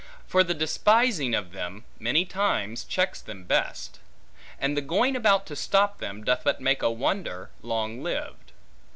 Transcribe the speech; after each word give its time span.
For 0.25 0.43
the 0.43 0.55
despising 0.55 1.35
of 1.35 1.51
them, 1.51 1.83
many 1.99 2.25
times 2.25 2.83
checks 2.85 3.21
them 3.21 3.43
best; 3.43 3.99
and 4.59 4.75
the 4.75 4.81
going 4.81 5.15
about 5.15 5.45
to 5.45 5.55
stop 5.55 5.99
them, 5.99 6.23
doth 6.23 6.43
but 6.43 6.59
make 6.59 6.81
a 6.81 6.89
wonder 6.89 7.51
long 7.61 8.01
lived. 8.01 8.53